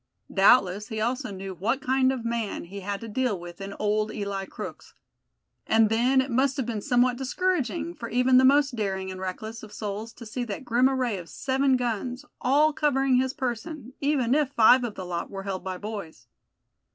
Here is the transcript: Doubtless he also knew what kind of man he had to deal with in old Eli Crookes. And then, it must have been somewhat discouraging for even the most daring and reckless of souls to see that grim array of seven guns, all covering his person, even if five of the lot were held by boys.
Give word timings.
Doubtless 0.33 0.87
he 0.87 0.99
also 0.99 1.29
knew 1.29 1.53
what 1.53 1.79
kind 1.79 2.11
of 2.11 2.25
man 2.25 2.63
he 2.63 2.79
had 2.79 3.01
to 3.01 3.07
deal 3.07 3.39
with 3.39 3.61
in 3.61 3.75
old 3.77 4.11
Eli 4.11 4.45
Crookes. 4.45 4.95
And 5.67 5.89
then, 5.89 6.21
it 6.21 6.31
must 6.31 6.57
have 6.57 6.65
been 6.65 6.81
somewhat 6.81 7.17
discouraging 7.17 7.93
for 7.93 8.09
even 8.09 8.39
the 8.39 8.43
most 8.43 8.75
daring 8.75 9.11
and 9.11 9.21
reckless 9.21 9.61
of 9.61 9.71
souls 9.71 10.11
to 10.13 10.25
see 10.25 10.43
that 10.45 10.65
grim 10.65 10.89
array 10.89 11.19
of 11.19 11.29
seven 11.29 11.77
guns, 11.77 12.25
all 12.41 12.73
covering 12.73 13.17
his 13.17 13.33
person, 13.35 13.93
even 13.99 14.33
if 14.33 14.49
five 14.49 14.83
of 14.83 14.95
the 14.95 15.05
lot 15.05 15.29
were 15.29 15.43
held 15.43 15.63
by 15.63 15.77
boys. 15.77 16.25